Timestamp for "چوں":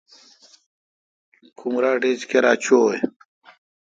2.63-2.87